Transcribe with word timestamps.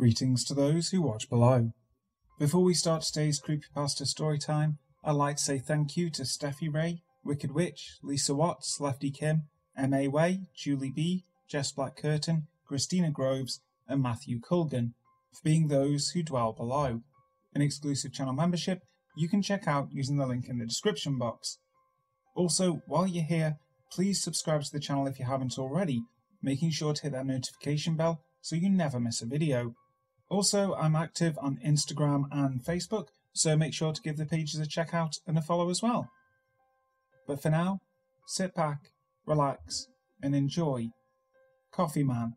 Greetings 0.00 0.44
to 0.44 0.54
those 0.54 0.88
who 0.88 1.02
watch 1.02 1.28
below. 1.28 1.74
Before 2.38 2.64
we 2.64 2.72
start 2.72 3.02
today's 3.02 3.38
Creepypasta 3.38 4.06
story 4.06 4.38
time, 4.38 4.78
I'd 5.04 5.12
like 5.12 5.36
to 5.36 5.42
say 5.42 5.58
thank 5.58 5.94
you 5.94 6.08
to 6.12 6.22
Steffi 6.22 6.72
Ray, 6.72 7.02
Wicked 7.22 7.50
Witch, 7.52 7.98
Lisa 8.02 8.34
Watts, 8.34 8.80
Lefty 8.80 9.10
Kim, 9.10 9.48
M.A. 9.76 10.08
Way, 10.08 10.46
Julie 10.56 10.90
B., 10.90 11.26
Jess 11.50 11.70
Black 11.72 11.98
Curtain, 11.98 12.46
Christina 12.66 13.10
Groves, 13.10 13.60
and 13.86 14.02
Matthew 14.02 14.40
Culgan 14.40 14.94
for 15.34 15.42
being 15.44 15.68
those 15.68 16.08
who 16.08 16.22
dwell 16.22 16.54
below. 16.54 17.02
An 17.54 17.60
exclusive 17.60 18.10
channel 18.10 18.32
membership 18.32 18.80
you 19.18 19.28
can 19.28 19.42
check 19.42 19.68
out 19.68 19.92
using 19.92 20.16
the 20.16 20.26
link 20.26 20.48
in 20.48 20.56
the 20.56 20.64
description 20.64 21.18
box. 21.18 21.58
Also, 22.34 22.80
while 22.86 23.06
you're 23.06 23.22
here, 23.22 23.58
please 23.92 24.22
subscribe 24.22 24.62
to 24.62 24.72
the 24.72 24.80
channel 24.80 25.06
if 25.06 25.18
you 25.18 25.26
haven't 25.26 25.58
already, 25.58 26.04
making 26.42 26.70
sure 26.70 26.94
to 26.94 27.02
hit 27.02 27.12
that 27.12 27.26
notification 27.26 27.96
bell 27.96 28.22
so 28.40 28.56
you 28.56 28.70
never 28.70 28.98
miss 28.98 29.20
a 29.20 29.26
video. 29.26 29.74
Also, 30.30 30.74
I'm 30.74 30.94
active 30.94 31.36
on 31.42 31.58
Instagram 31.66 32.24
and 32.30 32.64
Facebook, 32.64 33.08
so 33.32 33.56
make 33.56 33.74
sure 33.74 33.92
to 33.92 34.00
give 34.00 34.16
the 34.16 34.24
pages 34.24 34.60
a 34.60 34.66
check 34.66 34.94
out 34.94 35.16
and 35.26 35.36
a 35.36 35.42
follow 35.42 35.68
as 35.70 35.82
well. 35.82 36.08
But 37.26 37.42
for 37.42 37.50
now, 37.50 37.80
sit 38.26 38.54
back, 38.54 38.92
relax, 39.26 39.88
and 40.22 40.34
enjoy 40.34 40.90
Coffee 41.72 42.04
Man 42.04 42.34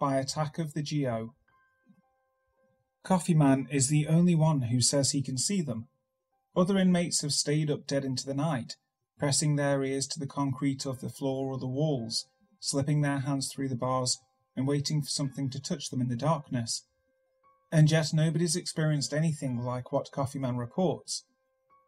by 0.00 0.16
Attack 0.16 0.58
of 0.58 0.72
the 0.72 0.82
Gio. 0.82 1.30
Coffee 3.02 3.34
Man 3.34 3.68
is 3.70 3.88
the 3.88 4.06
only 4.08 4.34
one 4.34 4.62
who 4.62 4.80
says 4.80 5.10
he 5.10 5.20
can 5.20 5.36
see 5.36 5.60
them. 5.60 5.88
Other 6.56 6.78
inmates 6.78 7.20
have 7.20 7.32
stayed 7.32 7.70
up 7.70 7.86
dead 7.86 8.04
into 8.04 8.24
the 8.24 8.34
night, 8.34 8.76
pressing 9.18 9.56
their 9.56 9.84
ears 9.84 10.06
to 10.08 10.18
the 10.18 10.26
concrete 10.26 10.86
of 10.86 11.02
the 11.02 11.10
floor 11.10 11.52
or 11.52 11.58
the 11.58 11.66
walls, 11.66 12.26
slipping 12.58 13.02
their 13.02 13.18
hands 13.18 13.52
through 13.52 13.68
the 13.68 13.76
bars 13.76 14.18
and 14.56 14.66
waiting 14.66 15.02
for 15.02 15.08
something 15.08 15.50
to 15.50 15.60
touch 15.60 15.90
them 15.90 16.00
in 16.00 16.08
the 16.08 16.16
darkness. 16.16 16.86
And 17.74 17.90
yet 17.90 18.14
nobody's 18.14 18.54
experienced 18.54 19.12
anything 19.12 19.58
like 19.58 19.90
what 19.90 20.12
Coffee 20.12 20.38
Man 20.38 20.56
reports. 20.56 21.24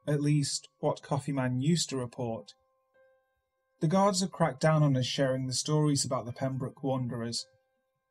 At 0.05 0.21
least, 0.21 0.67
what 0.81 1.01
Coffee 1.01 1.31
Man 1.31 1.61
used 1.61 1.91
to 1.91 1.97
report. 1.97 2.55
The 3.79 3.87
guards 3.87 4.21
have 4.21 4.33
cracked 4.33 4.61
down 4.61 4.83
on 4.83 4.97
us 4.97 5.07
sharing 5.07 5.47
the 5.47 5.53
stories 5.53 6.05
about 6.05 6.27
the 6.27 6.33
Pembroke 6.33 6.83
Wanderers. 6.83 7.47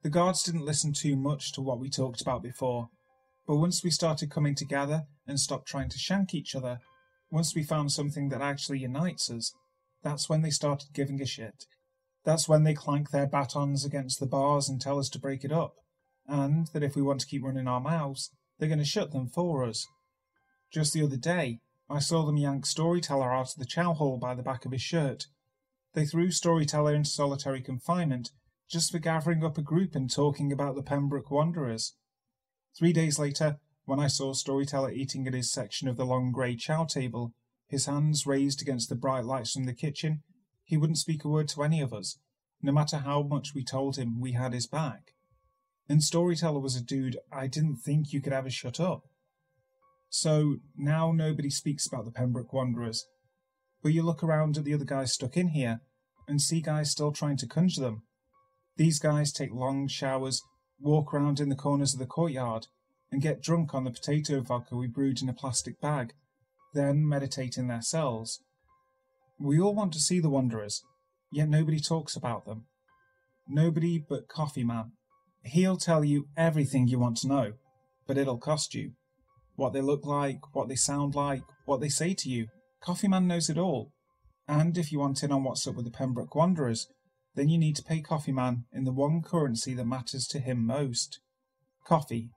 The 0.03 0.09
guards 0.09 0.41
didn't 0.41 0.63
listen 0.63 0.93
too 0.93 1.17
much 1.17 1.51
to 1.51 1.61
what 1.61 1.81
we 1.81 1.89
talked 1.89 2.21
about 2.21 2.41
before, 2.41 2.87
but 3.45 3.57
once 3.57 3.83
we 3.83 3.91
started 3.91 4.31
coming 4.31 4.55
together 4.55 5.03
and 5.27 5.37
stopped 5.37 5.67
trying 5.67 5.89
to 5.89 5.97
shank 5.97 6.33
each 6.33 6.55
other, 6.55 6.79
once 7.29 7.53
we 7.53 7.61
found 7.61 7.91
something 7.91 8.29
that 8.29 8.41
actually 8.41 8.79
unites 8.79 9.29
us, 9.29 9.53
that's 10.01 10.29
when 10.29 10.43
they 10.43 10.49
started 10.49 10.93
giving 10.93 11.21
a 11.21 11.25
shit. 11.25 11.65
That's 12.23 12.47
when 12.47 12.63
they 12.63 12.73
clank 12.73 13.09
their 13.09 13.27
batons 13.27 13.83
against 13.83 14.21
the 14.21 14.27
bars 14.27 14.69
and 14.69 14.79
tell 14.79 14.97
us 14.97 15.09
to 15.09 15.19
break 15.19 15.43
it 15.43 15.51
up, 15.51 15.73
and 16.27 16.67
that 16.67 16.83
if 16.83 16.95
we 16.95 17.01
want 17.01 17.21
to 17.21 17.27
keep 17.27 17.43
running 17.43 17.67
our 17.67 17.81
mouths, 17.81 18.31
they're 18.57 18.69
going 18.69 18.79
to 18.79 18.85
shut 18.85 19.11
them 19.11 19.27
for 19.27 19.63
us. 19.63 19.85
Just 20.71 20.93
the 20.93 21.03
other 21.03 21.17
day, 21.17 21.59
I 21.89 21.99
saw 21.99 22.25
them 22.25 22.37
yank 22.37 22.65
Storyteller 22.65 23.31
out 23.31 23.51
of 23.51 23.57
the 23.57 23.65
chow 23.65 23.93
hall 23.93 24.17
by 24.17 24.33
the 24.33 24.43
back 24.43 24.65
of 24.65 24.71
his 24.71 24.81
shirt. 24.81 25.27
They 25.93 26.05
threw 26.05 26.31
Storyteller 26.31 26.93
into 26.93 27.09
solitary 27.09 27.61
confinement 27.61 28.31
just 28.67 28.91
for 28.91 28.99
gathering 28.99 29.43
up 29.43 29.57
a 29.57 29.61
group 29.61 29.95
and 29.95 30.09
talking 30.09 30.51
about 30.51 30.75
the 30.75 30.83
Pembroke 30.83 31.29
Wanderers. 31.29 31.95
Three 32.77 32.91
days 32.91 33.19
later, 33.19 33.59
when 33.85 33.99
I 33.99 34.07
saw 34.07 34.33
Storyteller 34.33 34.91
eating 34.91 35.27
at 35.27 35.33
his 35.33 35.51
section 35.51 35.87
of 35.87 35.95
the 35.95 36.05
long 36.05 36.31
grey 36.31 36.55
chow 36.55 36.85
table, 36.85 37.33
his 37.67 37.85
hands 37.85 38.25
raised 38.25 38.61
against 38.61 38.89
the 38.89 38.95
bright 38.95 39.25
lights 39.25 39.53
from 39.53 39.65
the 39.65 39.73
kitchen, 39.73 40.23
he 40.63 40.77
wouldn't 40.77 40.97
speak 40.97 41.23
a 41.23 41.29
word 41.29 41.47
to 41.49 41.63
any 41.63 41.81
of 41.81 41.93
us, 41.93 42.17
no 42.61 42.71
matter 42.71 42.97
how 42.97 43.21
much 43.21 43.53
we 43.53 43.63
told 43.63 43.97
him 43.97 44.19
we 44.19 44.31
had 44.31 44.53
his 44.53 44.65
back. 44.65 45.13
And 45.87 46.03
Storyteller 46.03 46.59
was 46.59 46.75
a 46.75 46.83
dude 46.83 47.17
I 47.31 47.47
didn't 47.47 47.77
think 47.77 48.11
you 48.11 48.21
could 48.21 48.33
ever 48.33 48.49
shut 48.49 48.79
up. 48.79 49.03
So 50.09 50.57
now 50.75 51.11
nobody 51.11 51.49
speaks 51.49 51.87
about 51.87 52.05
the 52.05 52.11
Pembroke 52.11 52.53
Wanderers. 52.53 53.05
But 53.83 53.93
you 53.93 54.01
look 54.01 54.23
around 54.23 54.57
at 54.57 54.63
the 54.63 54.73
other 54.73 54.85
guys 54.85 55.13
stuck 55.13 55.37
in 55.37 55.49
here 55.49 55.81
and 56.27 56.41
see 56.41 56.61
guys 56.61 56.91
still 56.91 57.11
trying 57.11 57.37
to 57.37 57.47
conjure 57.47 57.81
them. 57.81 58.03
These 58.77 58.99
guys 58.99 59.31
take 59.31 59.53
long 59.53 59.87
showers 59.87 60.41
walk 60.79 61.13
around 61.13 61.39
in 61.39 61.49
the 61.49 61.55
corners 61.55 61.93
of 61.93 61.99
the 61.99 62.05
courtyard, 62.05 62.67
and 63.11 63.21
get 63.21 63.41
drunk 63.41 63.73
on 63.73 63.83
the 63.83 63.91
potato 63.91 64.41
vodka 64.41 64.75
we 64.75 64.87
brewed 64.87 65.21
in 65.21 65.29
a 65.29 65.33
plastic 65.33 65.79
bag, 65.79 66.13
then 66.73 67.07
meditate 67.07 67.57
in 67.57 67.67
their 67.67 67.81
cells. 67.81 68.41
We 69.39 69.59
all 69.59 69.75
want 69.75 69.93
to 69.93 69.99
see 69.99 70.19
the 70.19 70.29
Wanderers, 70.29 70.83
yet 71.31 71.47
nobody 71.47 71.79
talks 71.79 72.15
about 72.15 72.45
them. 72.45 72.65
Nobody 73.47 74.03
but 74.07 74.27
Coffee 74.27 74.63
Man. 74.63 74.93
He'll 75.45 75.77
tell 75.77 76.03
you 76.03 76.27
everything 76.35 76.87
you 76.87 76.99
want 76.99 77.17
to 77.17 77.27
know, 77.27 77.53
but 78.07 78.17
it'll 78.17 78.37
cost 78.37 78.73
you. 78.73 78.93
What 79.55 79.73
they 79.73 79.81
look 79.81 80.05
like, 80.05 80.39
what 80.53 80.67
they 80.67 80.75
sound 80.75 81.15
like, 81.15 81.43
what 81.65 81.79
they 81.79 81.89
say 81.89 82.13
to 82.15 82.29
you. 82.29 82.47
Coffee 82.81 83.07
Man 83.07 83.27
knows 83.27 83.49
it 83.49 83.57
all. 83.57 83.91
And 84.47 84.77
if 84.77 84.91
you 84.91 84.99
want 84.99 85.23
in 85.23 85.31
on 85.31 85.43
what's 85.43 85.65
up 85.67 85.75
with 85.75 85.85
the 85.85 85.91
Pembroke 85.91 86.35
Wanderers, 86.35 86.87
then 87.35 87.49
you 87.49 87.57
need 87.57 87.75
to 87.75 87.83
pay 87.83 88.01
Coffee 88.01 88.31
Man 88.31 88.65
in 88.73 88.85
the 88.85 88.91
one 88.91 89.21
currency 89.21 89.73
that 89.75 89.85
matters 89.85 90.27
to 90.27 90.39
him 90.39 90.65
most 90.65 91.19
coffee. 91.85 92.29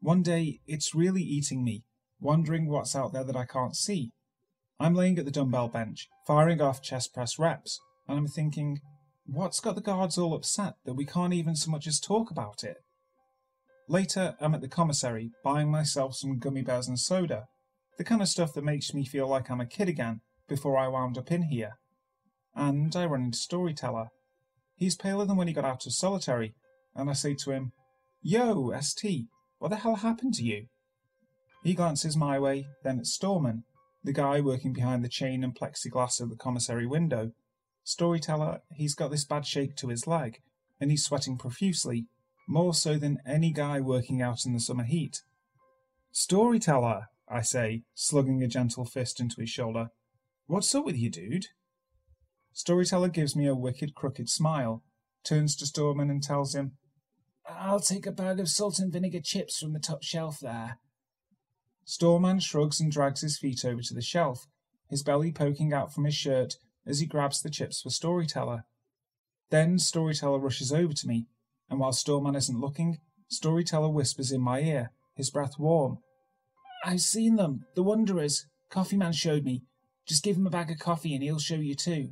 One 0.00 0.22
day, 0.22 0.60
it's 0.66 0.94
really 0.94 1.22
eating 1.22 1.64
me, 1.64 1.84
wondering 2.20 2.68
what's 2.68 2.96
out 2.96 3.12
there 3.12 3.24
that 3.24 3.36
I 3.36 3.46
can't 3.46 3.76
see. 3.76 4.10
I'm 4.80 4.94
laying 4.94 5.18
at 5.18 5.24
the 5.24 5.30
dumbbell 5.30 5.68
bench, 5.68 6.08
firing 6.26 6.60
off 6.60 6.82
chest 6.82 7.14
press 7.14 7.38
reps, 7.38 7.80
and 8.08 8.18
I'm 8.18 8.26
thinking, 8.26 8.80
what's 9.26 9.60
got 9.60 9.74
the 9.74 9.80
guards 9.80 10.18
all 10.18 10.34
upset 10.34 10.74
that 10.84 10.94
we 10.94 11.04
can't 11.04 11.34
even 11.34 11.56
so 11.56 11.70
much 11.70 11.86
as 11.86 12.00
talk 12.00 12.30
about 12.30 12.64
it? 12.64 12.78
Later, 13.88 14.36
I'm 14.40 14.54
at 14.54 14.60
the 14.60 14.68
commissary, 14.68 15.30
buying 15.42 15.70
myself 15.70 16.16
some 16.16 16.38
gummy 16.38 16.62
bears 16.62 16.88
and 16.88 16.98
soda, 16.98 17.46
the 17.98 18.04
kind 18.04 18.22
of 18.22 18.28
stuff 18.28 18.52
that 18.54 18.64
makes 18.64 18.94
me 18.94 19.04
feel 19.04 19.28
like 19.28 19.50
I'm 19.50 19.60
a 19.60 19.66
kid 19.66 19.88
again 19.88 20.20
before 20.48 20.78
I 20.78 20.88
wound 20.88 21.18
up 21.18 21.30
in 21.30 21.42
here 21.42 21.74
and 22.54 22.94
I 22.94 23.06
run 23.06 23.22
into 23.22 23.38
Storyteller. 23.38 24.08
He's 24.76 24.96
paler 24.96 25.24
than 25.24 25.36
when 25.36 25.48
he 25.48 25.54
got 25.54 25.64
out 25.64 25.86
of 25.86 25.92
solitary, 25.92 26.54
and 26.94 27.10
I 27.10 27.12
say 27.12 27.34
to 27.34 27.50
him, 27.50 27.72
Yo, 28.22 28.72
ST, 28.80 29.26
what 29.58 29.68
the 29.68 29.76
hell 29.76 29.96
happened 29.96 30.34
to 30.34 30.44
you? 30.44 30.66
He 31.62 31.74
glances 31.74 32.16
my 32.16 32.38
way, 32.38 32.66
then 32.82 32.98
at 32.98 33.06
Storeman, 33.06 33.64
the 34.02 34.12
guy 34.12 34.40
working 34.40 34.72
behind 34.72 35.04
the 35.04 35.08
chain 35.08 35.42
and 35.42 35.54
plexiglass 35.54 36.20
of 36.20 36.30
the 36.30 36.36
commissary 36.36 36.86
window. 36.86 37.32
Storyteller, 37.84 38.62
he's 38.72 38.94
got 38.94 39.10
this 39.10 39.26
bad 39.26 39.46
shake 39.46 39.76
to 39.76 39.88
his 39.88 40.06
leg, 40.06 40.40
and 40.80 40.90
he's 40.90 41.04
sweating 41.04 41.36
profusely, 41.36 42.06
more 42.48 42.72
so 42.72 42.98
than 42.98 43.20
any 43.26 43.52
guy 43.52 43.78
working 43.78 44.22
out 44.22 44.46
in 44.46 44.54
the 44.54 44.60
summer 44.60 44.84
heat. 44.84 45.22
Storyteller, 46.10 47.08
I 47.28 47.42
say, 47.42 47.82
slugging 47.94 48.42
a 48.42 48.48
gentle 48.48 48.86
fist 48.86 49.20
into 49.20 49.40
his 49.40 49.50
shoulder. 49.50 49.88
What's 50.46 50.74
up 50.74 50.86
with 50.86 50.96
you, 50.96 51.10
dude? 51.10 51.46
Storyteller 52.52 53.08
gives 53.08 53.36
me 53.36 53.46
a 53.46 53.54
wicked, 53.54 53.94
crooked 53.94 54.30
smile, 54.30 54.82
turns 55.22 55.54
to 55.56 55.66
Storeman 55.66 56.10
and 56.10 56.22
tells 56.22 56.54
him, 56.54 56.72
I'll 57.46 57.80
take 57.80 58.06
a 58.06 58.12
bag 58.12 58.40
of 58.40 58.48
salt 58.48 58.78
and 58.78 58.92
vinegar 58.92 59.20
chips 59.22 59.58
from 59.58 59.74
the 59.74 59.78
top 59.78 60.02
shelf 60.02 60.38
there. 60.40 60.78
Storeman 61.84 62.40
shrugs 62.40 62.80
and 62.80 62.90
drags 62.90 63.20
his 63.20 63.38
feet 63.38 63.62
over 63.64 63.82
to 63.82 63.94
the 63.94 64.00
shelf, 64.00 64.46
his 64.88 65.02
belly 65.02 65.32
poking 65.32 65.74
out 65.74 65.92
from 65.92 66.04
his 66.04 66.14
shirt 66.14 66.56
as 66.86 67.00
he 67.00 67.06
grabs 67.06 67.42
the 67.42 67.50
chips 67.50 67.82
for 67.82 67.90
Storyteller. 67.90 68.64
Then 69.50 69.78
Storyteller 69.78 70.38
rushes 70.38 70.72
over 70.72 70.92
to 70.92 71.06
me, 71.06 71.26
and 71.70 71.78
while 71.78 71.92
Storeman 71.92 72.36
isn't 72.36 72.60
looking, 72.60 72.98
Storyteller 73.28 73.88
whispers 73.88 74.32
in 74.32 74.40
my 74.40 74.60
ear, 74.60 74.90
his 75.14 75.30
breath 75.30 75.58
warm. 75.58 75.98
I've 76.84 77.00
seen 77.00 77.36
them, 77.36 77.66
the 77.74 77.82
Wanderers. 77.82 78.46
Coffee 78.70 78.96
Man 78.96 79.12
showed 79.12 79.44
me. 79.44 79.62
Just 80.06 80.22
give 80.22 80.36
him 80.36 80.46
a 80.46 80.50
bag 80.50 80.70
of 80.70 80.78
coffee 80.78 81.14
and 81.14 81.22
he'll 81.22 81.38
show 81.38 81.54
you 81.54 81.74
too. 81.74 82.10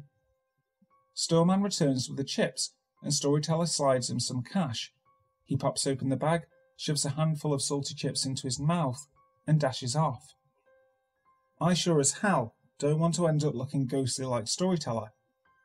Storeman 1.15 1.63
returns 1.63 2.09
with 2.09 2.17
the 2.17 2.25
chips, 2.25 2.73
and 3.03 3.13
Storyteller 3.13 3.67
slides 3.67 4.09
him 4.09 4.21
some 4.21 4.43
cash. 4.43 4.93
He 5.45 5.57
pops 5.57 5.87
open 5.87 6.09
the 6.09 6.17
bag, 6.17 6.43
shoves 6.77 7.05
a 7.05 7.11
handful 7.11 7.53
of 7.53 7.63
salty 7.63 7.95
chips 7.95 8.25
into 8.25 8.45
his 8.45 8.59
mouth, 8.59 9.07
and 9.47 9.61
dashes 9.61 9.95
off. 9.95 10.35
I 11.61 11.75
sure 11.75 12.01
as 12.01 12.13
hell 12.15 12.55
don't 12.83 12.99
want 12.99 13.15
to 13.15 13.29
end 13.29 13.45
up 13.45 13.55
looking 13.55 13.87
ghostly 13.87 14.27
like 14.27 14.49
Storyteller, 14.49 15.13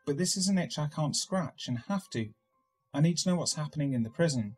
but 0.06 0.20
this 0.20 0.38
is 0.38 0.50
an 0.50 0.60
itch 0.60 0.78
I 0.78 0.86
can't 0.86 1.16
scratch 1.16 1.68
and 1.68 1.80
have 1.88 2.08
to. 2.12 2.28
I 2.94 3.02
need 3.02 3.18
to 3.18 3.30
know 3.30 3.38
what's 3.38 3.56
happening 3.56 3.94
in 3.94 4.04
the 4.04 4.12
prison. 4.12 4.56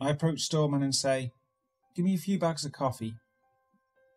I 0.00 0.10
approach 0.10 0.42
Storeman 0.42 0.84
and 0.84 0.94
say, 0.94 1.32
Give 1.96 2.04
me 2.04 2.14
a 2.14 2.18
few 2.18 2.38
bags 2.38 2.64
of 2.64 2.70
coffee. 2.70 3.16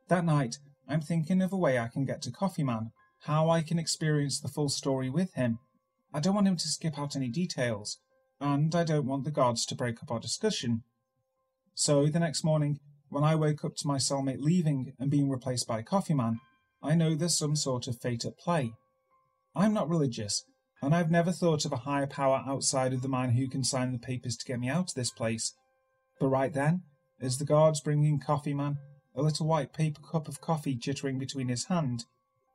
That 0.07 0.24
night, 0.24 0.57
I'm 0.88 1.01
thinking 1.01 1.42
of 1.42 1.51
a 1.51 1.57
way 1.57 1.80
I 1.80 1.88
can 1.88 2.06
get 2.06 2.21
to 2.24 2.31
Coffee 2.31 2.63
Man, 2.63 2.92
how 3.21 3.50
I 3.50 3.63
can 3.63 3.80
experience 3.80 4.39
the 4.39 4.50
full 4.50 4.69
story 4.69 5.09
with 5.09 5.33
him. 5.33 5.57
I 6.13 6.19
don't 6.19 6.36
want 6.36 6.48
him 6.48 6.57
to 6.57 6.68
skip 6.68 7.00
out 7.00 7.15
any 7.15 7.30
details, 7.30 7.98
and 8.39 8.74
I 8.75 8.83
don't 8.83 9.07
want 9.07 9.24
the 9.24 9.31
guards 9.31 9.65
to 9.65 9.75
break 9.75 10.04
up 10.04 10.12
our 10.12 10.19
discussion. 10.19 10.83
So 11.74 12.06
the 12.06 12.19
next 12.19 12.44
morning, 12.44 12.77
when 13.09 13.24
I 13.24 13.33
wake 13.33 13.65
up 13.65 13.75
to 13.77 13.88
my 13.88 13.98
cellmate 13.98 14.42
leaving 14.42 14.94
and 15.00 15.09
being 15.09 15.31
replaced 15.31 15.68
by 15.68 15.81
coffee 15.81 16.13
man, 16.13 16.39
I 16.82 16.96
know 16.96 17.16
there's 17.16 17.38
some 17.38 17.56
sort 17.56 17.88
of 17.88 18.00
fate 18.00 18.26
at 18.26 18.38
play. 18.38 18.74
I'm 19.56 19.74
not 19.74 19.90
religious, 19.90 20.44
and 20.82 20.94
I've 20.94 21.12
never 21.12 21.32
thought 21.32 21.66
of 21.66 21.72
a 21.72 21.78
higher 21.78 22.08
power 22.08 22.44
outside 22.46 22.94
of 22.94 23.02
the 23.02 23.10
man 23.10 23.32
who 23.32 23.50
can 23.50 23.64
sign 23.64 23.92
the 23.92 24.00
papers 24.00 24.38
to 24.38 24.46
get 24.46 24.60
me 24.60 24.70
out 24.70 24.90
of 24.90 24.94
this 24.94 25.12
place. 25.12 25.54
But 26.20 26.28
right 26.28 26.54
then, 26.54 26.84
as 27.20 27.38
the 27.38 27.46
guard's 27.46 27.82
bringing 27.82 28.20
Coffee 28.20 28.54
Man, 28.54 28.78
a 29.16 29.22
little 29.22 29.48
white 29.48 29.74
paper 29.74 30.02
cup 30.02 30.28
of 30.28 30.42
coffee 30.42 30.76
jittering 30.76 31.18
between 31.18 31.48
his 31.48 31.66
hand, 31.66 32.06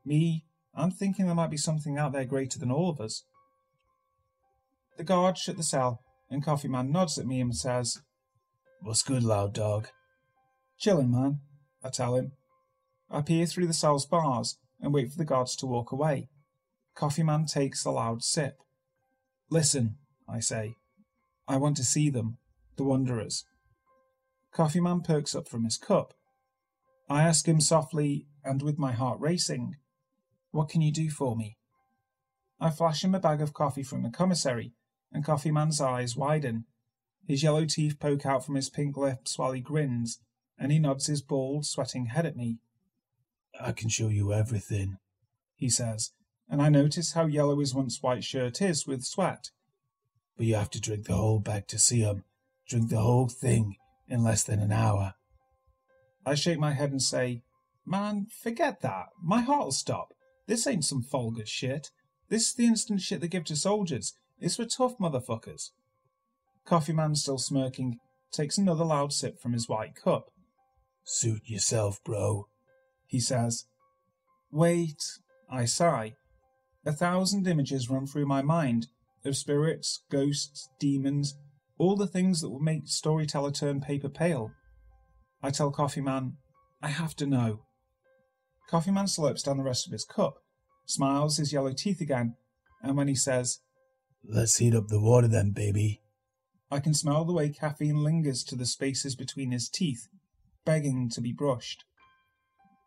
me, 0.05 0.45
I'm 0.75 0.91
thinking 0.91 1.27
there 1.27 1.35
might 1.35 1.51
be 1.51 1.57
something 1.57 1.99
out 1.99 2.13
there 2.13 2.25
greater 2.25 2.59
than 2.59 2.71
all 2.71 2.89
of 2.89 3.01
us. 3.01 3.25
The 4.97 5.05
guard 5.05 5.37
shut 5.37 5.57
the 5.57 5.63
cell, 5.63 6.01
and 6.31 6.45
Coffee 6.45 6.69
Man 6.69 6.93
nods 6.93 7.19
at 7.19 7.27
me 7.27 7.41
and 7.41 7.57
says, 7.57 8.01
What's 8.81 9.03
good, 9.03 9.23
loud 9.23 9.53
dog? 9.53 9.89
Chillin', 10.81 11.11
man, 11.11 11.41
I 11.83 11.91
tell 11.91 12.15
him. 12.15 12.33
I 13.13 13.21
peer 13.21 13.45
through 13.45 13.67
the 13.67 13.75
cell's 13.75 14.07
bars 14.07 14.57
and 14.81 14.95
wait 14.95 15.11
for 15.11 15.19
the 15.19 15.25
guards 15.27 15.55
to 15.57 15.67
walk 15.67 15.93
away. 15.93 16.31
Coffee 16.95 17.23
Man 17.23 17.45
takes 17.45 17.85
a 17.85 17.91
loud 17.91 18.25
sip. 18.25 18.57
Listen, 19.51 19.97
I 20.27 20.41
say. 20.41 20.77
I 21.47 21.59
want 21.59 21.77
to 21.77 21.85
see 21.85 22.09
them, 22.09 22.39
the 22.77 22.85
Wanderers. 22.85 23.45
Coffee 24.51 24.81
Man 24.81 25.03
perks 25.03 25.35
up 25.35 25.47
from 25.47 25.65
his 25.65 25.77
cup. 25.77 26.15
I 27.09 27.23
ask 27.23 27.47
him 27.47 27.61
softly 27.61 28.27
and 28.43 28.63
with 28.63 28.79
my 28.79 28.93
heart 28.93 29.21
racing, 29.21 29.77
What 30.51 30.71
can 30.71 30.81
you 30.81 30.91
do 30.91 31.11
for 31.11 31.37
me? 31.37 31.59
I 32.59 32.71
flash 32.71 33.05
him 33.05 33.15
a 33.15 33.21
bag 33.21 33.43
of 33.43 33.53
coffee 33.53 33.83
from 33.83 34.03
the 34.03 34.11
commissary, 34.11 34.73
and 35.13 35.25
Coffee 35.25 35.51
Man's 35.51 35.81
eyes 35.81 36.17
widen. 36.17 36.65
His 37.27 37.43
yellow 37.43 37.67
teeth 37.67 38.01
poke 38.01 38.25
out 38.25 38.45
from 38.45 38.55
his 38.55 38.71
pink 38.71 38.97
lips 38.97 39.39
while 39.39 39.53
he 39.53 39.61
grins, 39.61 40.21
and 40.59 40.73
he 40.73 40.79
nods 40.79 41.07
his 41.07 41.23
bald, 41.23 41.67
sweating 41.67 42.07
head 42.07 42.25
at 42.25 42.37
me. 42.37 42.59
I 43.61 43.73
can 43.73 43.89
show 43.89 44.09
you 44.09 44.33
everything, 44.33 44.99
he 45.57 45.69
says, 45.69 46.13
and 46.49 46.61
I 46.61 46.69
notice 46.69 47.13
how 47.13 47.27
yellow 47.27 47.59
his 47.61 47.75
once 47.75 48.03
white 48.03 48.25
shirt 48.25 48.61
is 48.61 48.87
with 48.87 49.05
sweat. 49.05 49.51
But 50.37 50.47
you 50.47 50.55
have 50.55 50.71
to 50.71 50.81
drink 50.81 51.07
the 51.07 51.15
whole 51.17 51.39
bag 51.39 51.67
to 51.69 51.79
see 51.79 52.05
'em. 52.05 52.25
Drink 52.69 52.91
the 52.91 53.01
whole 53.01 53.29
thing 53.29 53.77
in 54.09 54.23
less 54.23 54.45
than 54.45 54.61
an 54.61 54.73
hour. 54.73 55.15
I 56.25 56.35
shake 56.35 56.59
my 56.59 56.73
head 56.73 56.91
and 56.91 57.03
say, 57.03 57.43
Man, 57.85 58.27
forget 58.27 58.81
that. 58.81 59.09
My 59.21 59.41
heart'll 59.41 59.73
stop. 59.73 60.15
This 60.47 60.67
ain't 60.67 60.85
some 60.85 61.03
Folgers 61.03 61.49
shit. 61.49 61.91
This 62.29 62.49
is 62.49 62.55
the 62.55 62.67
instant 62.67 63.01
shit 63.01 63.21
they 63.21 63.29
give 63.29 63.45
to 63.45 63.57
soldiers. 63.57 64.15
It's 64.39 64.57
for 64.57 64.65
tough 64.65 64.99
motherfuckers. 64.99 65.71
Coffee 66.65 66.93
Man, 66.93 67.15
still 67.15 67.39
smirking, 67.39 67.99
takes 68.31 68.57
another 68.57 68.85
loud 68.85 69.13
sip 69.13 69.41
from 69.41 69.53
his 69.53 69.69
white 69.69 69.95
cup. 69.95 70.31
Suit 71.05 71.43
yourself, 71.47 72.03
bro, 72.05 72.47
he 73.13 73.21
says. 73.21 73.67
Wait, 74.51 75.03
I 75.51 75.67
sigh. 75.67 76.15
A 76.87 76.93
thousand 76.93 77.47
images 77.47 77.91
run 77.91 78.07
through 78.07 78.27
my 78.27 78.41
mind 78.41 78.87
of 79.23 79.37
spirits, 79.37 80.03
ghosts, 80.11 80.71
demons, 80.81 81.37
all 81.79 81.95
the 81.95 82.07
things 82.07 82.41
that 82.41 82.49
would 82.49 82.63
make 82.63 82.89
storyteller 82.89 83.53
turn 83.53 83.83
paper 83.83 84.09
pale. 84.09 84.51
I 85.43 85.51
tell 85.51 85.71
Coffee 85.71 86.01
Man, 86.01 86.39
I 86.81 86.89
have 86.89 87.15
to 87.17 87.27
know. 87.27 87.61
Coffee 88.69 88.91
Man 88.91 89.05
slurps 89.05 89.45
down 89.45 89.59
the 89.59 89.63
rest 89.63 89.87
of 89.87 89.93
his 89.93 90.07
cup, 90.07 90.37
smiles 90.87 91.37
his 91.37 91.53
yellow 91.53 91.75
teeth 91.75 92.01
again, 92.01 92.37
and 92.83 92.97
when 92.97 93.09
he 93.09 93.15
says, 93.15 93.59
Let's 94.25 94.57
heat 94.57 94.75
up 94.75 94.89
the 94.89 95.01
water 95.01 95.29
then, 95.29 95.51
baby, 95.51 96.01
I 96.71 96.81
can 96.81 96.95
smell 96.95 97.27
the 97.27 97.35
way 97.35 97.51
caffeine 97.51 98.03
lingers 98.03 98.43
to 98.45 98.57
the 98.57 98.65
spaces 98.65 99.15
between 99.15 99.51
his 99.51 99.69
teeth, 99.69 100.09
begging 100.65 101.11
to 101.11 101.21
be 101.21 101.33
brushed. 101.33 101.85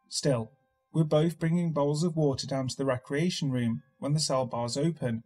Still, 0.10 0.52
we're 0.94 1.04
both 1.04 1.40
bringing 1.40 1.74
bowls 1.74 2.04
of 2.04 2.16
water 2.16 2.48
down 2.48 2.68
to 2.68 2.78
the 2.78 2.86
recreation 2.86 3.52
room 3.52 3.84
when 4.00 4.14
the 4.14 4.20
cell 4.20 4.46
bars 4.46 4.78
open. 4.78 5.24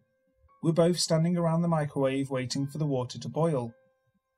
We're 0.64 0.72
both 0.72 1.00
standing 1.00 1.38
around 1.38 1.62
the 1.62 1.68
microwave 1.68 2.30
waiting 2.30 2.68
for 2.68 2.78
the 2.78 2.86
water 2.86 3.20
to 3.20 3.30
boil. 3.30 3.74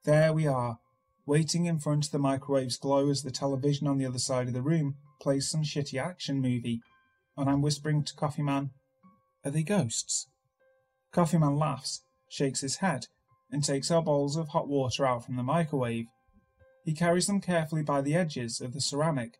There 0.03 0.33
we 0.33 0.47
are, 0.47 0.79
waiting 1.25 1.65
in 1.65 1.79
front 1.79 2.05
of 2.05 2.11
the 2.11 2.19
microwave's 2.19 2.77
glow 2.77 3.09
as 3.09 3.23
the 3.23 3.31
television 3.31 3.87
on 3.87 3.97
the 3.97 4.05
other 4.05 4.19
side 4.19 4.47
of 4.47 4.53
the 4.53 4.61
room 4.61 4.95
plays 5.21 5.49
some 5.49 5.63
shitty 5.63 6.01
action 6.01 6.41
movie, 6.41 6.81
and 7.37 7.49
I'm 7.49 7.61
whispering 7.61 8.03
to 8.03 8.15
Coffee 8.15 8.43
Man, 8.43 8.71
Are 9.45 9.51
they 9.51 9.63
ghosts? 9.63 10.27
Coffee 11.11 11.37
Man 11.37 11.55
laughs, 11.55 12.03
shakes 12.29 12.61
his 12.61 12.77
head, 12.77 13.07
and 13.51 13.63
takes 13.63 13.91
our 13.91 14.01
bowls 14.01 14.35
of 14.35 14.49
hot 14.49 14.67
water 14.67 15.05
out 15.05 15.25
from 15.25 15.35
the 15.35 15.43
microwave. 15.43 16.07
He 16.83 16.93
carries 16.93 17.27
them 17.27 17.41
carefully 17.41 17.83
by 17.83 18.01
the 18.01 18.15
edges 18.15 18.59
of 18.59 18.73
the 18.73 18.81
ceramic 18.81 19.37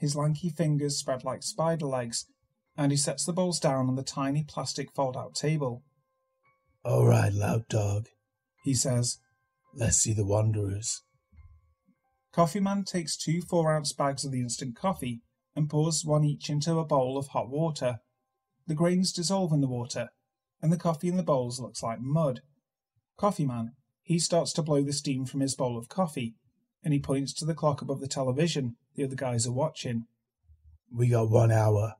his 0.00 0.16
lanky 0.16 0.48
fingers 0.48 0.96
spread 0.96 1.24
like 1.24 1.42
spider 1.42 1.84
legs, 1.84 2.24
and 2.74 2.90
he 2.90 2.96
sets 2.96 3.26
the 3.26 3.34
bowls 3.34 3.60
down 3.60 3.86
on 3.86 3.96
the 3.96 4.02
tiny 4.02 4.42
plastic 4.42 4.90
fold 4.94 5.14
out 5.14 5.34
table. 5.34 5.82
All 6.82 7.06
right, 7.06 7.30
loud 7.30 7.68
dog, 7.68 8.08
he 8.64 8.72
says. 8.72 9.18
Let's 9.74 9.98
see 9.98 10.14
the 10.14 10.24
Wanderers. 10.24 11.02
Coffee 12.32 12.60
Man 12.60 12.84
takes 12.84 13.14
two 13.14 13.42
four 13.42 13.70
ounce 13.70 13.92
bags 13.92 14.24
of 14.24 14.32
the 14.32 14.40
instant 14.40 14.74
coffee 14.74 15.20
and 15.54 15.68
pours 15.68 16.02
one 16.02 16.24
each 16.24 16.48
into 16.48 16.78
a 16.78 16.84
bowl 16.86 17.18
of 17.18 17.28
hot 17.28 17.50
water. 17.50 18.00
The 18.66 18.74
grains 18.74 19.12
dissolve 19.12 19.52
in 19.52 19.60
the 19.60 19.68
water, 19.68 20.08
and 20.62 20.72
the 20.72 20.78
coffee 20.78 21.08
in 21.08 21.18
the 21.18 21.22
bowls 21.22 21.60
looks 21.60 21.82
like 21.82 22.00
mud. 22.00 22.40
Coffee 23.18 23.44
Man, 23.44 23.72
he 24.02 24.18
starts 24.18 24.54
to 24.54 24.62
blow 24.62 24.82
the 24.82 24.94
steam 24.94 25.26
from 25.26 25.40
his 25.40 25.54
bowl 25.54 25.76
of 25.76 25.90
coffee, 25.90 26.36
and 26.84 26.92
he 26.92 27.00
points 27.00 27.32
to 27.34 27.44
the 27.44 27.54
clock 27.54 27.82
above 27.82 28.00
the 28.00 28.08
television 28.08 28.76
the 28.94 29.04
other 29.04 29.16
guys 29.16 29.46
are 29.46 29.52
watching. 29.52 30.06
We 30.92 31.08
got 31.08 31.30
one 31.30 31.52
hour, 31.52 31.94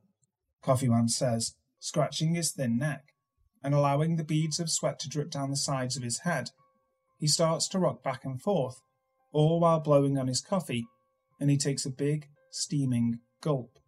Coffee 0.61 0.89
Man 0.89 1.07
says, 1.07 1.55
scratching 1.79 2.35
his 2.35 2.51
thin 2.51 2.77
neck 2.77 3.05
and 3.63 3.73
allowing 3.73 4.15
the 4.15 4.23
beads 4.23 4.59
of 4.59 4.69
sweat 4.69 4.99
to 4.99 5.09
drip 5.09 5.31
down 5.31 5.49
the 5.49 5.55
sides 5.55 5.95
of 5.95 6.03
his 6.03 6.19
head. 6.19 6.49
He 7.17 7.27
starts 7.27 7.67
to 7.69 7.79
rock 7.79 8.03
back 8.03 8.25
and 8.25 8.41
forth, 8.41 8.81
all 9.31 9.59
while 9.59 9.79
blowing 9.79 10.17
on 10.17 10.27
his 10.27 10.41
coffee, 10.41 10.85
and 11.39 11.49
he 11.49 11.57
takes 11.57 11.85
a 11.85 11.91
big, 11.91 12.27
steaming 12.49 13.19
gulp. 13.41 13.79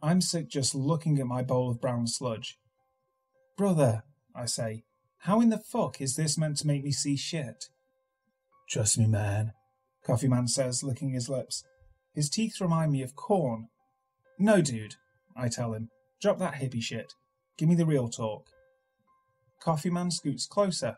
I'm 0.00 0.20
sick 0.20 0.48
just 0.48 0.74
looking 0.74 1.18
at 1.18 1.26
my 1.26 1.42
bowl 1.42 1.70
of 1.70 1.80
brown 1.80 2.06
sludge. 2.06 2.58
Brother, 3.56 4.04
I 4.34 4.46
say, 4.46 4.84
how 5.22 5.40
in 5.40 5.50
the 5.50 5.58
fuck 5.58 6.00
is 6.00 6.14
this 6.14 6.38
meant 6.38 6.58
to 6.58 6.66
make 6.66 6.84
me 6.84 6.92
see 6.92 7.16
shit? 7.16 7.64
Trust 8.68 8.98
me, 8.98 9.06
man, 9.06 9.52
Coffee 10.08 10.26
Man 10.26 10.48
says, 10.48 10.82
licking 10.82 11.10
his 11.10 11.28
lips. 11.28 11.64
His 12.14 12.30
teeth 12.30 12.62
remind 12.62 12.92
me 12.92 13.02
of 13.02 13.14
corn. 13.14 13.68
No, 14.38 14.62
dude, 14.62 14.94
I 15.36 15.48
tell 15.48 15.74
him. 15.74 15.90
Drop 16.22 16.38
that 16.38 16.54
hippie 16.54 16.82
shit. 16.82 17.12
Give 17.58 17.68
me 17.68 17.74
the 17.74 17.84
real 17.84 18.08
talk. 18.08 18.46
Coffee 19.60 19.90
Man 19.90 20.10
scoots 20.10 20.46
closer, 20.46 20.96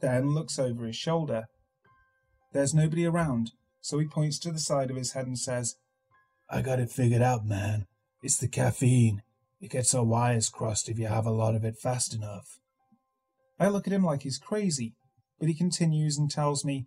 then 0.00 0.28
looks 0.28 0.60
over 0.60 0.86
his 0.86 0.94
shoulder. 0.94 1.46
There's 2.52 2.72
nobody 2.72 3.04
around, 3.04 3.50
so 3.80 3.98
he 3.98 4.06
points 4.06 4.38
to 4.38 4.52
the 4.52 4.60
side 4.60 4.90
of 4.90 4.96
his 4.96 5.14
head 5.14 5.26
and 5.26 5.38
says, 5.38 5.74
I 6.48 6.62
got 6.62 6.78
it 6.78 6.92
figured 6.92 7.22
out, 7.22 7.44
man. 7.44 7.86
It's 8.22 8.36
the 8.36 8.46
caffeine. 8.46 9.22
It 9.60 9.72
gets 9.72 9.92
our 9.92 10.04
wires 10.04 10.48
crossed 10.48 10.88
if 10.88 11.00
you 11.00 11.08
have 11.08 11.26
a 11.26 11.32
lot 11.32 11.56
of 11.56 11.64
it 11.64 11.78
fast 11.78 12.14
enough. 12.14 12.60
I 13.58 13.66
look 13.66 13.88
at 13.88 13.92
him 13.92 14.04
like 14.04 14.22
he's 14.22 14.38
crazy, 14.38 14.94
but 15.40 15.48
he 15.48 15.54
continues 15.54 16.16
and 16.16 16.30
tells 16.30 16.64
me, 16.64 16.86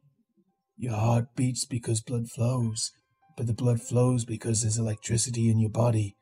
Your 0.78 0.96
heart 0.96 1.36
beats 1.36 1.66
because 1.66 2.02
blood 2.02 2.30
flows, 2.30 2.92
but 3.38 3.48
the 3.48 3.54
blood 3.54 3.82
flows 3.82 4.26
because 4.26 4.62
there's 4.62 4.78
electricity 4.78 5.50
in 5.50 5.60
your 5.60 5.70
body. 5.70 6.16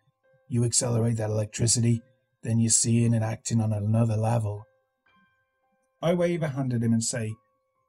You 0.47 0.63
accelerate 0.63 1.17
that 1.17 1.31
electricity, 1.31 2.01
then 2.43 2.59
you're 2.59 2.69
seeing 2.69 3.13
and 3.13 3.23
acting 3.23 3.61
on 3.61 3.73
another 3.73 4.15
level. 4.15 4.65
I 6.01 6.13
wave 6.13 6.43
a 6.43 6.49
hand 6.49 6.73
at 6.73 6.83
him 6.83 6.93
and 6.93 7.03
say, 7.03 7.33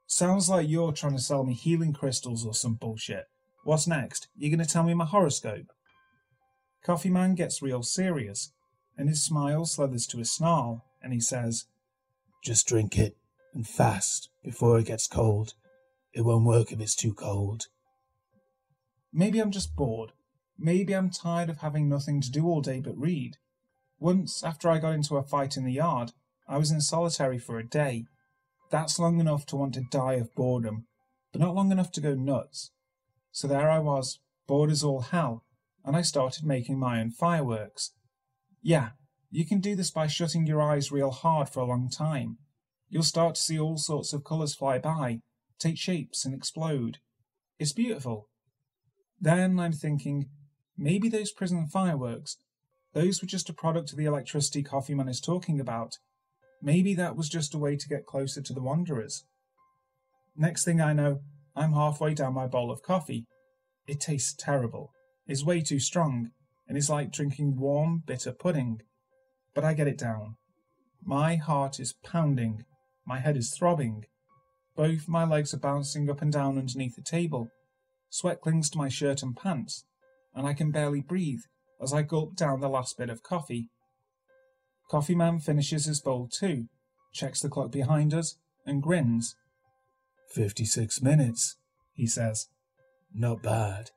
Sounds 0.07 0.49
like 0.49 0.69
you're 0.69 0.91
trying 0.91 1.15
to 1.15 1.21
sell 1.21 1.43
me 1.43 1.53
healing 1.53 1.93
crystals 1.93 2.45
or 2.45 2.53
some 2.53 2.75
bullshit. 2.75 3.25
What's 3.63 3.87
next? 3.87 4.27
You're 4.35 4.51
gonna 4.51 4.65
tell 4.65 4.83
me 4.83 4.93
my 4.93 5.05
horoscope? 5.05 5.67
Coffee 6.83 7.09
Man 7.09 7.35
gets 7.35 7.61
real 7.61 7.83
serious, 7.83 8.53
and 8.97 9.09
his 9.09 9.23
smile 9.23 9.65
slithers 9.65 10.07
to 10.07 10.19
a 10.19 10.25
snarl, 10.25 10.85
and 11.01 11.11
he 11.13 11.19
says, 11.19 11.65
Just 12.43 12.67
drink 12.67 12.97
it, 12.97 13.17
and 13.53 13.67
fast, 13.67 14.29
before 14.43 14.79
it 14.79 14.85
gets 14.85 15.07
cold. 15.07 15.55
It 16.15 16.23
won't 16.23 16.45
work 16.45 16.71
if 16.71 16.79
it's 16.79 16.95
too 16.95 17.13
cold. 17.13 17.67
Maybe 19.11 19.39
I'm 19.39 19.51
just 19.51 19.75
bored. 19.75 20.13
Maybe 20.57 20.93
I'm 20.93 21.09
tired 21.09 21.49
of 21.49 21.57
having 21.57 21.89
nothing 21.89 22.21
to 22.21 22.31
do 22.31 22.45
all 22.45 22.61
day 22.61 22.79
but 22.79 22.97
read. 22.97 23.35
Once, 23.99 24.41
after 24.41 24.69
I 24.69 24.79
got 24.79 24.93
into 24.93 25.17
a 25.17 25.23
fight 25.23 25.57
in 25.57 25.65
the 25.65 25.73
yard, 25.73 26.13
I 26.47 26.57
was 26.57 26.71
in 26.71 26.79
solitary 26.79 27.37
for 27.37 27.59
a 27.59 27.67
day. 27.67 28.05
That's 28.71 28.97
long 28.97 29.19
enough 29.19 29.45
to 29.47 29.57
want 29.57 29.73
to 29.73 29.83
die 29.91 30.13
of 30.13 30.33
boredom, 30.35 30.87
but 31.33 31.41
not 31.41 31.53
long 31.53 31.73
enough 31.73 31.91
to 31.93 32.01
go 32.01 32.13
nuts. 32.13 32.71
So 33.33 33.47
there 33.49 33.69
I 33.69 33.79
was, 33.79 34.19
bored 34.47 34.71
as 34.71 34.83
all 34.83 35.01
hell, 35.01 35.43
and 35.83 35.97
I 35.97 36.01
started 36.01 36.45
making 36.45 36.79
my 36.79 37.01
own 37.01 37.11
fireworks. 37.11 37.91
Yeah, 38.61 38.91
you 39.31 39.45
can 39.45 39.59
do 39.59 39.75
this 39.75 39.91
by 39.91 40.07
shutting 40.07 40.47
your 40.47 40.61
eyes 40.61 40.93
real 40.93 41.11
hard 41.11 41.49
for 41.49 41.59
a 41.59 41.65
long 41.65 41.89
time. 41.89 42.37
You'll 42.89 43.03
start 43.03 43.35
to 43.35 43.41
see 43.41 43.59
all 43.59 43.77
sorts 43.77 44.13
of 44.13 44.23
colours 44.23 44.55
fly 44.55 44.79
by, 44.79 45.19
take 45.59 45.77
shapes, 45.77 46.25
and 46.25 46.33
explode. 46.33 46.97
It's 47.59 47.73
beautiful. 47.73 48.27
Then 49.19 49.59
I'm 49.59 49.71
thinking, 49.71 50.29
maybe 50.77 51.09
those 51.09 51.31
prison 51.31 51.67
fireworks, 51.67 52.37
those 52.93 53.21
were 53.21 53.27
just 53.27 53.49
a 53.49 53.53
product 53.53 53.91
of 53.91 53.97
the 53.97 54.05
electricity 54.05 54.63
Coffee 54.63 54.95
Man 54.95 55.09
is 55.09 55.19
talking 55.19 55.59
about. 55.59 55.97
Maybe 56.61 56.95
that 56.95 57.15
was 57.15 57.29
just 57.29 57.53
a 57.53 57.57
way 57.57 57.75
to 57.75 57.87
get 57.87 58.05
closer 58.05 58.41
to 58.41 58.53
the 58.53 58.61
Wanderers. 58.61 59.25
Next 60.35 60.63
thing 60.63 60.81
I 60.81 60.93
know, 60.93 61.19
I'm 61.55 61.73
halfway 61.73 62.13
down 62.13 62.33
my 62.33 62.47
bowl 62.47 62.71
of 62.71 62.81
coffee. 62.81 63.25
It 63.87 63.99
tastes 63.99 64.33
terrible, 64.37 64.91
is 65.27 65.45
way 65.45 65.61
too 65.61 65.79
strong, 65.79 66.31
and 66.67 66.77
is 66.77 66.89
like 66.89 67.11
drinking 67.11 67.57
warm, 67.57 68.03
bitter 68.05 68.31
pudding. 68.31 68.81
But 69.53 69.63
I 69.63 69.73
get 69.73 69.87
it 69.87 69.97
down. 69.97 70.35
My 71.03 71.35
heart 71.35 71.79
is 71.79 71.93
pounding, 72.03 72.65
my 73.05 73.19
head 73.19 73.37
is 73.37 73.53
throbbing. 73.55 74.05
Both 74.75 75.07
my 75.07 75.23
legs 75.23 75.53
are 75.53 75.59
bouncing 75.59 76.09
up 76.09 76.21
and 76.21 76.31
down 76.31 76.57
underneath 76.57 76.95
the 76.95 77.01
table. 77.01 77.49
Sweat 78.09 78.41
clings 78.41 78.69
to 78.69 78.77
my 78.77 78.89
shirt 78.89 79.23
and 79.23 79.35
pants, 79.35 79.85
and 80.33 80.45
I 80.45 80.53
can 80.53 80.71
barely 80.71 81.01
breathe 81.01 81.41
as 81.81 81.93
I 81.93 82.01
gulp 82.01 82.35
down 82.35 82.59
the 82.59 82.69
last 82.69 82.97
bit 82.97 83.09
of 83.09 83.23
coffee. 83.23 83.69
Coffee 84.89 85.15
Man 85.15 85.39
finishes 85.39 85.85
his 85.85 86.01
bowl 86.01 86.29
too, 86.31 86.65
checks 87.13 87.41
the 87.41 87.49
clock 87.49 87.71
behind 87.71 88.13
us, 88.13 88.37
and 88.65 88.83
grins. 88.83 89.35
Fifty 90.33 90.65
six 90.65 91.01
minutes, 91.01 91.57
he 91.93 92.07
says. 92.07 92.47
Not 93.13 93.41
bad. 93.41 93.91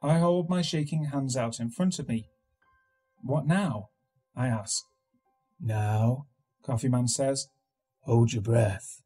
I 0.00 0.18
hold 0.18 0.48
my 0.48 0.62
shaking 0.62 1.06
hands 1.06 1.36
out 1.36 1.58
in 1.58 1.70
front 1.70 1.98
of 1.98 2.08
me. 2.08 2.28
What 3.22 3.46
now? 3.46 3.88
I 4.36 4.46
ask. 4.46 4.84
Now, 5.60 6.26
Coffee 6.64 6.88
Man 6.88 7.08
says. 7.08 7.48
Hold 8.02 8.32
your 8.32 8.42
breath. 8.42 9.02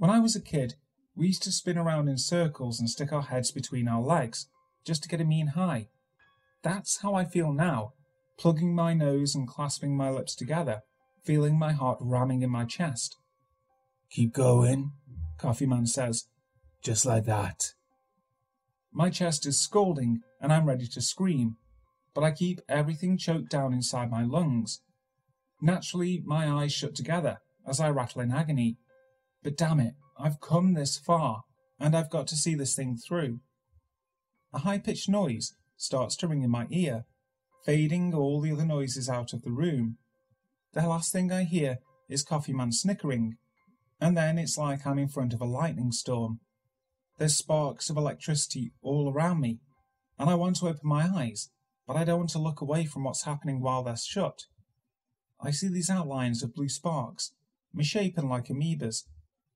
When 0.00 0.08
I 0.10 0.18
was 0.18 0.34
a 0.34 0.40
kid, 0.40 0.76
we 1.14 1.26
used 1.26 1.42
to 1.42 1.52
spin 1.52 1.76
around 1.76 2.08
in 2.08 2.16
circles 2.16 2.80
and 2.80 2.88
stick 2.88 3.12
our 3.12 3.20
heads 3.20 3.50
between 3.50 3.86
our 3.86 4.00
legs, 4.00 4.48
just 4.82 5.02
to 5.02 5.10
get 5.10 5.20
a 5.20 5.26
mean 5.26 5.48
high. 5.48 5.88
That's 6.62 7.02
how 7.02 7.12
I 7.12 7.26
feel 7.26 7.52
now, 7.52 7.92
plugging 8.38 8.74
my 8.74 8.94
nose 8.94 9.34
and 9.34 9.46
clasping 9.46 9.94
my 9.94 10.08
lips 10.08 10.34
together, 10.34 10.80
feeling 11.22 11.58
my 11.58 11.72
heart 11.72 11.98
ramming 12.00 12.40
in 12.40 12.48
my 12.48 12.64
chest. 12.64 13.18
Keep 14.10 14.32
going, 14.32 14.92
Coffee 15.36 15.66
Man 15.66 15.84
says. 15.84 16.28
Just 16.82 17.04
like 17.04 17.26
that. 17.26 17.74
My 18.90 19.10
chest 19.10 19.44
is 19.44 19.60
scalding 19.60 20.22
and 20.40 20.50
I'm 20.50 20.64
ready 20.64 20.86
to 20.86 21.02
scream, 21.02 21.58
but 22.14 22.24
I 22.24 22.30
keep 22.30 22.62
everything 22.70 23.18
choked 23.18 23.50
down 23.50 23.74
inside 23.74 24.10
my 24.10 24.24
lungs. 24.24 24.80
Naturally, 25.60 26.22
my 26.24 26.50
eyes 26.50 26.72
shut 26.72 26.94
together 26.94 27.40
as 27.68 27.80
I 27.80 27.90
rattle 27.90 28.22
in 28.22 28.32
agony. 28.32 28.78
But 29.42 29.56
damn 29.56 29.80
it, 29.80 29.94
I've 30.18 30.40
come 30.40 30.74
this 30.74 30.98
far, 30.98 31.42
and 31.78 31.96
I've 31.96 32.10
got 32.10 32.26
to 32.28 32.36
see 32.36 32.54
this 32.54 32.74
thing 32.74 32.96
through. 32.96 33.40
A 34.52 34.58
high 34.58 34.78
pitched 34.78 35.08
noise 35.08 35.54
starts 35.76 36.16
to 36.16 36.28
ring 36.28 36.42
in 36.42 36.50
my 36.50 36.66
ear, 36.70 37.04
fading 37.64 38.14
all 38.14 38.40
the 38.40 38.52
other 38.52 38.66
noises 38.66 39.08
out 39.08 39.32
of 39.32 39.42
the 39.42 39.50
room. 39.50 39.96
The 40.74 40.86
last 40.86 41.12
thing 41.12 41.32
I 41.32 41.44
hear 41.44 41.78
is 42.08 42.22
Coffee 42.22 42.52
Man 42.52 42.72
snickering, 42.72 43.36
and 44.00 44.16
then 44.16 44.38
it's 44.38 44.58
like 44.58 44.86
I'm 44.86 44.98
in 44.98 45.08
front 45.08 45.32
of 45.32 45.40
a 45.40 45.46
lightning 45.46 45.92
storm. 45.92 46.40
There's 47.18 47.36
sparks 47.36 47.88
of 47.88 47.96
electricity 47.96 48.72
all 48.82 49.10
around 49.12 49.40
me, 49.40 49.60
and 50.18 50.28
I 50.28 50.34
want 50.34 50.56
to 50.56 50.68
open 50.68 50.88
my 50.88 51.08
eyes, 51.08 51.50
but 51.86 51.96
I 51.96 52.04
don't 52.04 52.18
want 52.18 52.30
to 52.30 52.38
look 52.38 52.60
away 52.60 52.84
from 52.84 53.04
what's 53.04 53.24
happening 53.24 53.60
while 53.60 53.82
they're 53.82 53.96
shut. 53.96 54.42
I 55.40 55.50
see 55.50 55.68
these 55.68 55.90
outlines 55.90 56.42
of 56.42 56.54
blue 56.54 56.68
sparks, 56.68 57.32
misshapen 57.72 58.28
like 58.28 58.46
amoebas, 58.46 59.04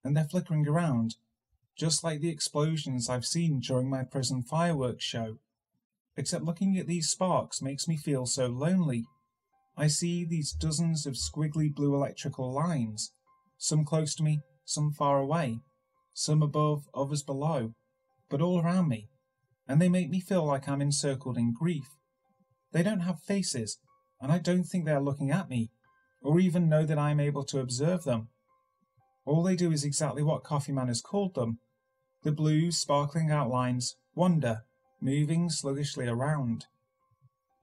and 0.05 0.17
they're 0.17 0.25
flickering 0.25 0.69
around, 0.69 1.17
just 1.77 2.05
like 2.05 2.21
the 2.21 2.29
explosions 2.29 3.09
I've 3.09 3.27
seen 3.27 3.61
during 3.61 3.89
my 3.89 4.05
prison 4.05 4.43
fireworks 4.43 5.05
show. 5.05 5.39
Except 6.17 6.45
looking 6.45 6.79
at 6.79 6.87
these 6.87 7.09
sparks 7.09 7.63
makes 7.63 7.89
me 7.89 7.97
feel 7.97 8.27
so 8.27 8.47
lonely. 8.47 9.05
I 9.77 9.89
see 9.89 10.25
these 10.25 10.53
dozens 10.53 11.07
of 11.07 11.15
squiggly 11.15 11.75
blue 11.75 11.95
electrical 11.95 12.53
lines, 12.53 13.13
some 13.59 13.85
close 13.85 14.15
to 14.17 14.23
me, 14.23 14.43
some 14.65 14.93
far 14.93 15.19
away, 15.19 15.61
some 16.13 16.43
above, 16.43 16.89
others 16.95 17.25
below, 17.25 17.75
but 18.29 18.41
all 18.41 18.61
around 18.61 18.89
me, 18.89 19.09
and 19.67 19.81
they 19.81 19.89
make 19.89 20.11
me 20.11 20.21
feel 20.21 20.45
like 20.45 20.69
I'm 20.69 20.81
encircled 20.81 21.37
in 21.37 21.53
grief. 21.53 21.89
They 22.73 22.83
don't 22.83 23.01
have 23.01 23.21
faces, 23.21 23.79
and 24.21 24.31
I 24.31 24.39
don't 24.39 24.65
think 24.65 24.85
they 24.85 24.93
are 24.93 25.03
looking 25.03 25.31
at 25.31 25.49
me, 25.49 25.71
or 26.23 26.39
even 26.39 26.69
know 26.69 26.87
that 26.87 26.99
I 26.99 27.11
am 27.11 27.21
able 27.21 27.45
to 27.47 27.61
observe 27.61 28.05
them. 28.05 28.29
All 29.25 29.43
they 29.43 29.57
do 29.57 29.73
is 29.73 29.85
exactly 29.85 30.23
what 30.23 30.45
Coffee 30.45 30.73
Man 30.73 30.89
has 30.89 31.01
called 31.01 31.35
them. 31.35 31.59
The 32.23 32.33
blue, 32.33 32.71
sparkling 32.71 33.31
outlines 33.31 33.97
wander, 34.15 34.63
moving 35.01 35.51
sluggishly 35.51 36.07
around. 36.07 36.67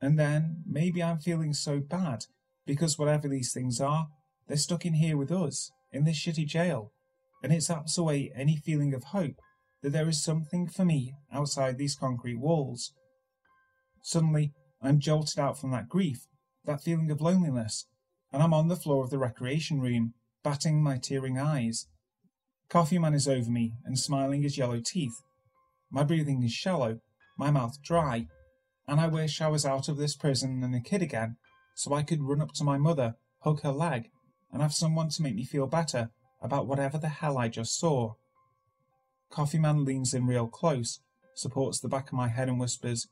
And 0.02 0.18
then 0.18 0.64
maybe 0.66 1.04
I'm 1.04 1.20
feeling 1.20 1.54
so 1.54 1.80
bad 1.80 2.26
because 2.66 2.98
whatever 2.98 3.28
these 3.28 3.54
things 3.54 3.80
are, 3.80 4.08
they're 4.48 4.58
stuck 4.58 4.86
in 4.86 4.96
here 4.96 5.18
with 5.18 5.32
us, 5.32 5.72
in 5.92 6.04
this 6.04 6.18
shitty 6.18 6.48
jail, 6.48 6.92
and 7.44 7.54
it 7.54 7.64
saps 7.64 7.98
away 7.98 8.32
any 8.36 8.58
feeling 8.58 8.94
of 8.94 9.06
hope 9.06 9.40
that 9.82 9.92
there 9.92 10.10
is 10.10 10.24
something 10.24 10.68
for 10.68 10.86
me 10.86 11.14
outside 11.32 11.78
these 11.78 11.96
concrete 11.96 12.40
walls. 12.40 12.94
Suddenly, 14.04 14.54
I'm 14.82 15.00
jolted 15.00 15.40
out 15.40 15.60
from 15.60 15.72
that 15.72 15.90
grief, 15.90 16.28
that 16.66 16.84
feeling 16.84 17.12
of 17.12 17.22
loneliness, 17.22 17.86
and 18.32 18.42
I'm 18.42 18.54
on 18.54 18.68
the 18.68 18.76
floor 18.76 19.04
of 19.04 19.10
the 19.10 19.18
recreation 19.18 19.80
room, 19.80 20.14
batting 20.44 20.82
my 20.82 20.98
tearing 20.98 21.38
eyes. 21.38 21.88
Coffee 22.70 23.00
Man 23.00 23.14
is 23.14 23.28
over 23.28 23.50
me 23.50 23.74
and 23.86 24.00
smiling 24.00 24.44
his 24.44 24.58
yellow 24.58 24.80
teeth. 24.80 25.22
My 25.90 26.04
breathing 26.04 26.42
is 26.44 26.54
shallow, 26.54 27.00
my 27.38 27.52
mouth 27.52 27.82
dry, 27.84 28.28
and 28.88 29.00
I 29.00 29.08
wish 29.08 29.42
I 29.42 29.48
was 29.48 29.66
out 29.66 29.90
of 29.90 29.98
this 29.98 30.16
prison 30.16 30.64
and 30.64 30.76
a 30.76 30.80
kid 30.80 31.02
again, 31.02 31.38
so 31.76 31.94
I 31.94 32.04
could 32.04 32.24
run 32.24 32.42
up 32.42 32.54
to 32.54 32.64
my 32.64 32.78
mother, 32.78 33.16
hug 33.40 33.62
her 33.62 33.72
leg, 33.72 34.10
and 34.52 34.62
have 34.62 34.74
someone 34.74 35.10
to 35.10 35.22
make 35.22 35.36
me 35.36 35.44
feel 35.44 35.68
better 35.68 36.12
about 36.42 36.68
whatever 36.68 36.98
the 36.98 37.10
hell 37.10 37.38
I 37.38 37.48
just 37.48 37.78
saw. 37.78 38.14
Coffee 39.30 39.60
Man 39.60 39.86
leans 39.86 40.14
in 40.14 40.28
real 40.28 40.48
close, 40.48 41.00
supports 41.36 41.80
the 41.80 41.88
back 41.88 42.08
of 42.08 42.14
my 42.14 42.28
head, 42.28 42.50
and 42.50 42.60
whispers, 42.60 43.08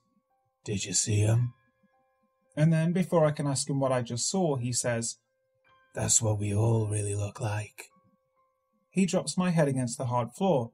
Did 0.66 0.86
you 0.86 0.94
see 0.94 1.20
him? 1.20 1.54
And 2.58 2.74
then, 2.74 2.92
before 2.92 3.26
I 3.26 3.32
can 3.32 3.48
ask 3.48 3.70
him 3.70 3.80
what 3.80 3.92
I 3.92 4.02
just 4.02 4.30
saw, 4.30 4.58
he 4.58 4.74
says, 4.74 5.18
That's 5.94 6.22
what 6.22 6.40
we 6.40 6.54
all 6.54 6.88
really 6.88 7.16
look 7.16 7.42
like. 7.42 7.86
He 8.90 9.06
drops 9.06 9.38
my 9.38 9.50
head 9.50 9.68
against 9.68 9.98
the 9.98 10.06
hard 10.06 10.32
floor, 10.32 10.72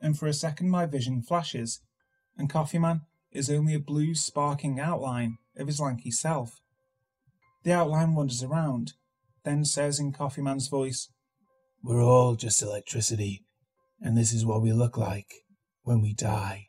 and 0.00 0.18
for 0.18 0.26
a 0.26 0.32
second 0.32 0.70
my 0.70 0.86
vision 0.86 1.22
flashes, 1.22 1.80
and 2.36 2.50
Coffee 2.50 2.78
Man 2.78 3.02
is 3.32 3.50
only 3.50 3.74
a 3.74 3.80
blue 3.80 4.14
sparking 4.14 4.78
outline 4.80 5.38
of 5.56 5.66
his 5.66 5.80
lanky 5.80 6.10
self. 6.10 6.60
The 7.64 7.72
outline 7.72 8.14
wanders 8.14 8.42
around, 8.42 8.92
then 9.44 9.64
says 9.64 9.98
in 9.98 10.12
Coffee 10.12 10.42
Man's 10.42 10.68
voice, 10.68 11.08
We're 11.82 12.02
all 12.02 12.34
just 12.34 12.62
electricity, 12.62 13.44
and 14.00 14.16
this 14.16 14.32
is 14.32 14.46
what 14.46 14.62
we 14.62 14.72
look 14.72 14.96
like 14.96 15.32
when 15.82 16.00
we 16.00 16.14
die. 16.14 16.68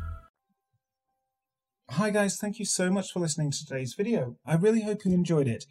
Hi 1.95 2.09
guys, 2.09 2.37
thank 2.37 2.57
you 2.57 2.63
so 2.63 2.89
much 2.89 3.11
for 3.11 3.19
listening 3.19 3.51
to 3.51 3.65
today's 3.65 3.95
video. 3.95 4.37
I 4.45 4.55
really 4.55 4.83
hope 4.83 5.03
you 5.03 5.11
enjoyed 5.11 5.49
it. 5.49 5.65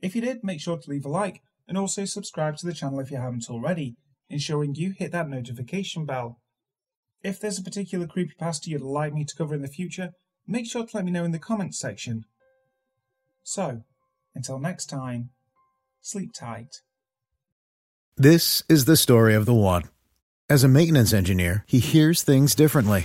If 0.00 0.16
you 0.16 0.22
did, 0.22 0.42
make 0.42 0.58
sure 0.58 0.78
to 0.78 0.90
leave 0.90 1.04
a 1.04 1.10
like 1.10 1.42
and 1.68 1.76
also 1.76 2.06
subscribe 2.06 2.56
to 2.56 2.66
the 2.66 2.72
channel 2.72 2.98
if 2.98 3.10
you 3.10 3.18
haven't 3.18 3.50
already, 3.50 3.96
ensuring 4.30 4.74
you 4.74 4.92
hit 4.92 5.12
that 5.12 5.28
notification 5.28 6.06
bell. 6.06 6.40
If 7.22 7.38
there's 7.38 7.58
a 7.58 7.62
particular 7.62 8.06
creepypasta 8.06 8.68
you'd 8.68 8.80
like 8.80 9.12
me 9.12 9.26
to 9.26 9.36
cover 9.36 9.54
in 9.54 9.60
the 9.60 9.68
future, 9.68 10.12
make 10.46 10.66
sure 10.66 10.86
to 10.86 10.96
let 10.96 11.04
me 11.04 11.10
know 11.10 11.24
in 11.24 11.32
the 11.32 11.38
comments 11.38 11.78
section. 11.78 12.24
So, 13.42 13.82
until 14.34 14.58
next 14.58 14.86
time, 14.86 15.28
sleep 16.00 16.32
tight. 16.32 16.80
This 18.16 18.62
is 18.70 18.86
the 18.86 18.96
story 18.96 19.34
of 19.34 19.44
the 19.44 19.54
one. 19.54 19.82
As 20.48 20.64
a 20.64 20.68
maintenance 20.68 21.12
engineer, 21.12 21.64
he 21.66 21.80
hears 21.80 22.22
things 22.22 22.54
differently. 22.54 23.04